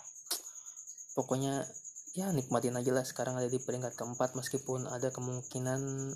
Pokoknya 1.13 1.67
ya 2.15 2.31
nikmatin 2.31 2.79
aja 2.79 2.91
lah 2.95 3.03
sekarang 3.03 3.35
ada 3.35 3.51
di 3.51 3.59
peringkat 3.59 3.99
keempat 3.99 4.33
meskipun 4.39 4.87
ada 4.87 5.11
kemungkinan 5.11 6.13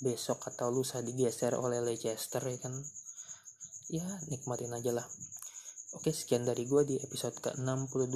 besok 0.00 0.46
atau 0.48 0.72
lusa 0.72 1.02
digeser 1.02 1.58
oleh 1.58 1.82
Leicester 1.82 2.40
ya 2.46 2.58
kan. 2.62 2.74
Ya 3.90 4.06
nikmatin 4.30 4.70
aja 4.70 4.94
lah. 4.94 5.06
Oke 5.90 6.14
sekian 6.14 6.46
dari 6.46 6.70
gue 6.70 6.86
di 6.86 6.94
episode 7.02 7.34
ke-62 7.42 8.14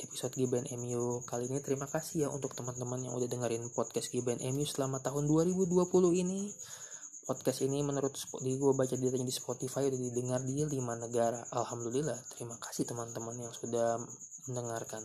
episode 0.00 0.32
Giben 0.32 0.64
MU 0.80 1.20
kali 1.28 1.44
ini 1.52 1.60
terima 1.60 1.84
kasih 1.84 2.24
ya 2.24 2.28
untuk 2.32 2.56
teman-teman 2.56 3.04
yang 3.04 3.12
udah 3.12 3.28
dengerin 3.28 3.68
podcast 3.76 4.08
Giben 4.08 4.40
MU 4.40 4.64
selama 4.64 4.96
tahun 5.04 5.28
2020 5.28 5.76
ini. 6.24 6.48
Podcast 7.28 7.60
ini 7.68 7.84
menurut 7.84 8.16
di 8.40 8.56
gue 8.56 8.72
baca 8.72 8.96
datanya 8.96 9.28
di 9.28 9.34
Spotify 9.36 9.92
udah 9.92 10.00
didengar 10.08 10.40
di 10.40 10.56
5 10.56 11.04
negara. 11.04 11.44
Alhamdulillah 11.52 12.16
terima 12.32 12.56
kasih 12.56 12.88
teman-teman 12.88 13.36
yang 13.36 13.52
sudah 13.52 14.00
mendengarkan. 14.48 15.04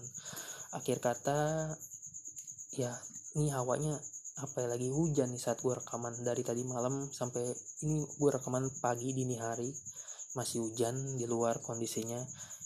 Akhir 0.80 1.04
kata 1.04 1.76
ya 2.80 2.96
ini 3.36 3.52
hawanya 3.52 4.00
apa 4.40 4.64
ya 4.64 4.72
lagi 4.72 4.88
hujan 4.88 5.28
nih 5.28 5.44
saat 5.44 5.60
gue 5.60 5.76
rekaman 5.76 6.24
dari 6.24 6.40
tadi 6.40 6.64
malam 6.64 7.12
sampai 7.12 7.52
ini 7.84 8.00
gue 8.16 8.30
rekaman 8.32 8.64
pagi 8.80 9.12
dini 9.12 9.36
hari 9.36 9.68
masih 10.36 10.68
hujan 10.68 11.16
di 11.16 11.26
luar 11.26 11.64
kondisinya. 11.64 12.20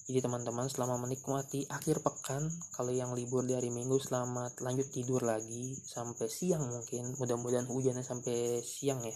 Jadi 0.10 0.26
teman-teman 0.26 0.66
selama 0.66 1.06
menikmati 1.06 1.70
akhir 1.70 2.02
pekan 2.02 2.50
kalau 2.74 2.90
yang 2.90 3.14
libur 3.14 3.46
di 3.46 3.54
hari 3.54 3.70
minggu 3.70 4.02
selamat 4.02 4.58
lanjut 4.66 4.90
tidur 4.90 5.22
lagi 5.22 5.78
sampai 5.86 6.26
siang 6.26 6.66
mungkin. 6.66 7.14
Mudah-mudahan 7.14 7.70
hujannya 7.70 8.02
sampai 8.02 8.66
siang 8.66 9.06
ya. 9.06 9.14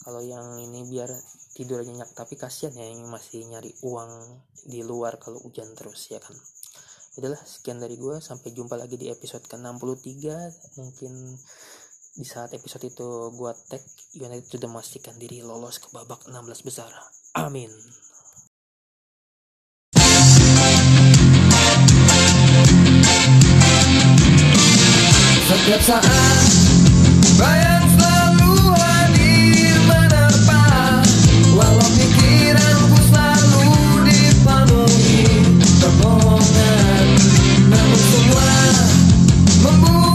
Kalau 0.00 0.24
yang 0.24 0.56
ini 0.64 0.88
biar 0.88 1.12
tidur 1.52 1.84
nyenyak 1.84 2.16
tapi 2.16 2.40
kasihan 2.40 2.72
ya 2.72 2.88
yang 2.88 3.04
masih 3.12 3.44
nyari 3.52 3.68
uang 3.84 4.40
di 4.64 4.80
luar 4.80 5.20
kalau 5.20 5.44
hujan 5.44 5.76
terus 5.76 6.08
ya 6.08 6.24
kan? 6.24 6.32
Itulah 7.20 7.44
sekian 7.44 7.76
dari 7.76 8.00
gue 8.00 8.16
sampai 8.24 8.56
jumpa 8.56 8.80
lagi 8.80 8.96
di 8.96 9.12
episode 9.12 9.44
ke-63. 9.44 10.24
Mungkin 10.80 11.12
di 12.16 12.24
saat 12.24 12.56
episode 12.56 12.88
itu 12.88 13.28
gue 13.36 13.52
tag 13.68 13.84
United 14.16 14.48
sudah 14.48 14.72
memastikan 14.72 15.20
diri 15.20 15.44
lolos 15.44 15.76
ke 15.76 15.92
babak 15.92 16.24
16 16.24 16.64
besar 16.64 16.88
amin. 17.34 17.68
Setiap 25.48 25.80
saat 25.80 26.48
bayang 27.40 27.88
selalu 27.96 28.52
hadir 28.76 29.76
menerpa. 29.84 30.64
Walau 31.56 31.88
pikiranku 31.96 32.98
selalu 33.08 33.68
dipenuhi 34.08 35.24
kebohongan. 35.80 37.06
Namun 37.68 38.00
semua 38.12 38.52
membuatku 39.64 40.07